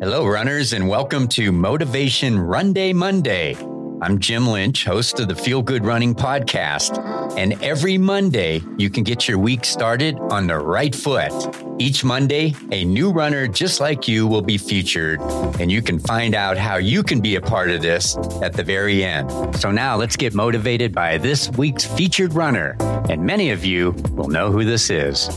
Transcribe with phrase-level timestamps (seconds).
[0.00, 3.54] Hello, runners, and welcome to Motivation Run Day Monday.
[4.02, 6.98] I'm Jim Lynch, host of the Feel Good Running podcast.
[7.38, 11.32] And every Monday, you can get your week started on the right foot.
[11.78, 15.20] Each Monday, a new runner just like you will be featured,
[15.60, 18.64] and you can find out how you can be a part of this at the
[18.64, 19.30] very end.
[19.56, 22.76] So now let's get motivated by this week's featured runner.
[23.08, 25.28] And many of you will know who this is.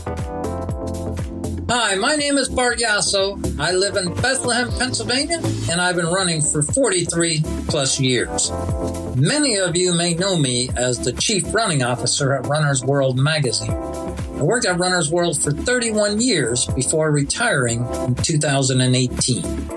[1.70, 3.60] Hi, my name is Bart Yasso.
[3.60, 5.38] I live in Bethlehem, Pennsylvania,
[5.70, 8.50] and I've been running for 43 plus years.
[9.16, 13.70] Many of you may know me as the Chief Running Officer at Runner's World magazine.
[13.70, 19.68] I worked at Runner's World for 31 years before retiring in 2018.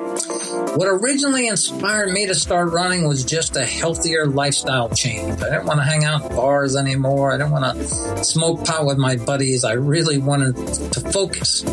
[0.76, 5.42] What originally inspired me to start running was just a healthier lifestyle change.
[5.42, 7.34] I didn't want to hang out in bars anymore.
[7.34, 9.66] I didn't want to smoke pot with my buddies.
[9.66, 10.56] I really wanted
[10.94, 11.64] to focus,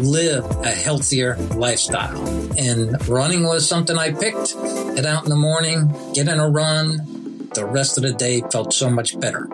[0.00, 2.18] live a healthier lifestyle.
[2.58, 4.54] And running was something I picked.
[4.96, 7.48] Get out in the morning, get in a run.
[7.54, 9.46] The rest of the day felt so much better.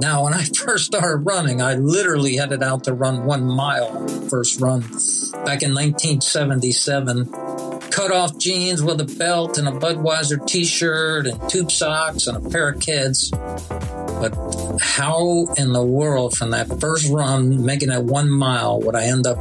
[0.00, 4.60] Now, when I first started running, I literally headed out to run one mile first
[4.60, 4.80] run
[5.44, 11.48] back in 1977 cut off jeans with a belt and a Budweiser t shirt and
[11.48, 13.30] tube socks and a pair of Keds.
[14.22, 19.06] But how in the world from that first run, making that one mile, would I
[19.06, 19.36] end up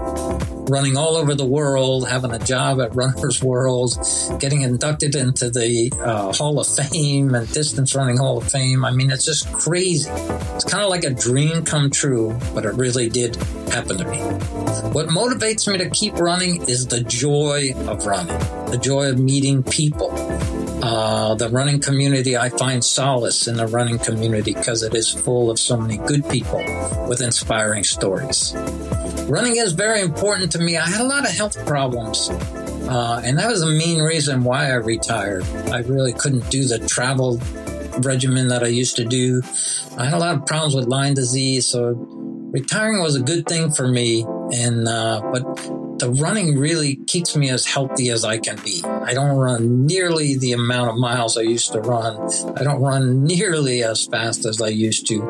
[0.72, 3.94] running all over the world, having a job at Runner's World,
[4.40, 8.84] getting inducted into the uh, Hall of Fame and Distance Running Hall of Fame.
[8.84, 10.09] I mean, it's just crazy.
[10.09, 13.36] It's kind of like a dream come true, but it really did
[13.70, 14.18] happen to me.
[14.94, 18.40] What motivates me to keep running is the joy of running,
[18.72, 20.09] the joy of meeting people.
[20.84, 25.52] Uh, the running community, I find solace in the running community because it is full
[25.52, 26.64] of so many good people
[27.08, 28.56] with inspiring stories
[29.32, 30.78] running is very important to me.
[30.78, 32.30] I had a lot of health problems.
[32.30, 35.46] Uh, and that was the main reason why I retired.
[35.72, 37.40] I really couldn't do the travel
[38.00, 39.41] regimen that I used to do.
[39.97, 41.94] I had a lot of problems with Lyme disease, so
[42.52, 44.25] retiring was a good thing for me.
[44.53, 45.44] And uh, but
[46.01, 48.84] the running really keeps me as healthy as I can be.
[48.84, 52.17] I don't run nearly the amount of miles I used to run.
[52.57, 55.22] I don't run nearly as fast as I used to.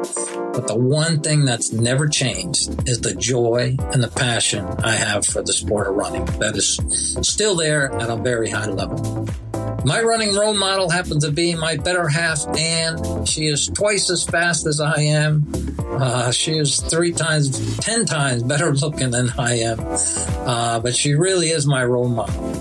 [0.53, 5.25] But the one thing that's never changed is the joy and the passion I have
[5.25, 6.25] for the sport of running.
[6.39, 6.79] That is
[7.21, 9.27] still there at a very high level.
[9.83, 13.25] My running role model happens to be my better half, Anne.
[13.25, 15.41] She is twice as fast as I am.
[15.91, 19.79] Uh, she is three times, ten times better looking than I am.
[19.79, 22.51] Uh, but she really is my role model.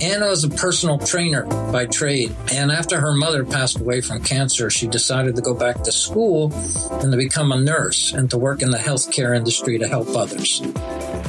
[0.00, 4.70] Anna was a personal trainer by trade, and after her mother passed away from cancer,
[4.70, 6.52] she decided to go back to school
[7.00, 10.62] and to become a nurse and to work in the healthcare industry to help others.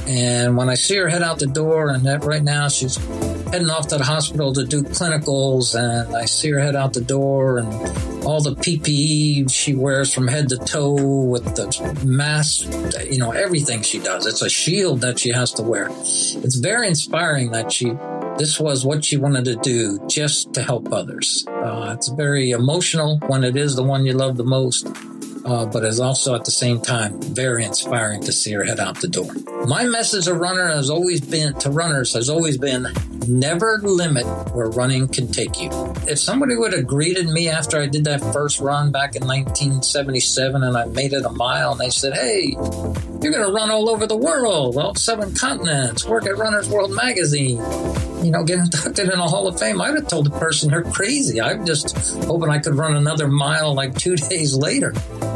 [0.08, 2.98] And when I see her head out the door, and that right now she's
[3.52, 7.02] heading off to the hospital to do clinicals, and I see her head out the
[7.02, 12.66] door, and all the PPE she wears from head to toe with the mask,
[13.10, 14.26] you know, everything she does.
[14.26, 15.90] It's a shield that she has to wear.
[15.90, 17.94] It's very inspiring that she
[18.38, 21.44] this was what she wanted to do just to help others.
[21.48, 24.88] Uh, it's very emotional when it is the one you love the most
[25.50, 29.02] uh, but is also at the same time very inspiring to see her head out
[29.02, 29.32] the door.
[29.66, 32.88] My message to runner has always been to runners has always been
[33.28, 35.70] never limit where running can take you.
[36.08, 40.64] If somebody would have greeted me after I did that first run back in 1977
[40.64, 43.90] and I made it a mile and they said, Hey, you're going to run all
[43.90, 47.58] over the world, all seven continents, work at Runner's World magazine,
[48.24, 49.82] you know, get inducted in a Hall of Fame.
[49.82, 51.42] I'd have told the person they're crazy.
[51.42, 54.94] I'm just hoping I could run another mile like two days later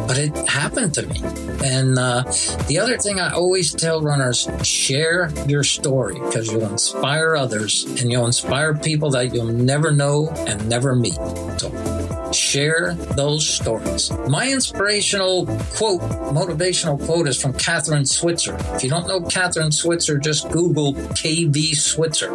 [0.08, 1.20] but it happened to me.
[1.64, 2.24] And uh,
[2.68, 8.12] the other thing I always tell runners share your story because you'll inspire others and
[8.12, 11.16] you'll inspire people that you'll never know and never meet.
[11.58, 14.12] So share those stories.
[14.28, 16.02] My inspirational quote,
[16.34, 18.58] motivational quote is from Kathrine Switzer.
[18.76, 22.34] If you don't know Kathrine Switzer, just Google KV Switzer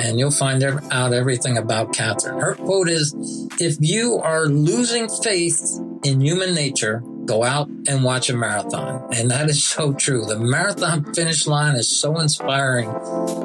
[0.00, 2.40] and you'll find out everything about Kathrine.
[2.40, 5.60] Her quote is If you are losing faith
[6.02, 9.08] in human nature, go out and watch a marathon.
[9.12, 10.24] And that is so true.
[10.24, 12.88] The marathon finish line is so inspiring.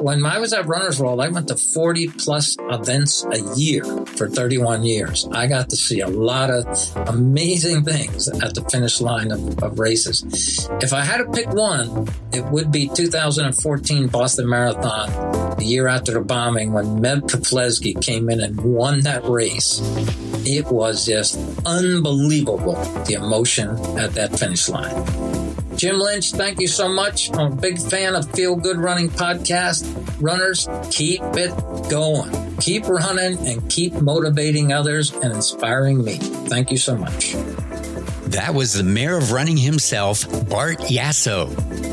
[0.02, 4.28] When I was at Runner's World, I went to 40 plus events a year for
[4.28, 5.28] 31 years.
[5.32, 6.66] I got to see a lot of
[7.08, 10.68] amazing things at the finish line of, of races.
[10.80, 16.12] If I had to pick one, it would be 2014 Boston Marathon, the year after
[16.12, 19.80] the bombing when Meb Keflezighi came in and won that race.
[20.48, 22.74] It was just unbelievable,
[23.06, 24.94] the emotion at that finish line.
[25.76, 27.30] Jim Lynch, thank you so much.
[27.36, 29.84] I'm a big fan of Feel Good Running Podcast.
[30.20, 31.50] runners, keep it
[31.90, 32.56] going.
[32.56, 36.14] Keep running and keep motivating others and inspiring me.
[36.16, 37.34] Thank you so much.
[38.28, 41.48] That was the mayor of running himself, Bart Yasso.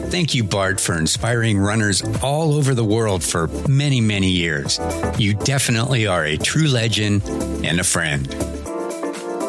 [0.10, 4.80] Thank you, Bart, for inspiring runners all over the world for many, many years.
[5.18, 7.24] You definitely are a true legend
[7.64, 8.53] and a friend.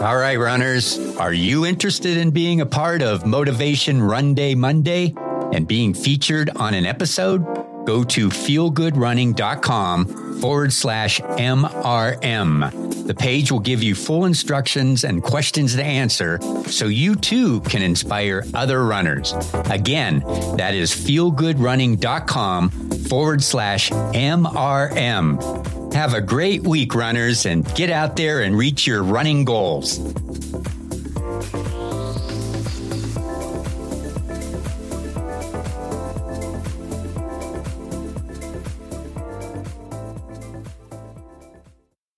[0.05, 5.15] All right, runners, are you interested in being a part of Motivation Run Day Monday
[5.55, 7.43] and being featured on an episode?
[7.87, 13.07] Go to feelgoodrunning.com forward slash MRM.
[13.07, 17.81] The page will give you full instructions and questions to answer so you too can
[17.81, 19.33] inspire other runners.
[19.71, 20.21] Again,
[20.59, 22.71] that is feelgoodrunning.com
[23.09, 25.84] forward slash MRM.
[25.95, 30.01] Have a great week, runners, and get out there and reach your running goals.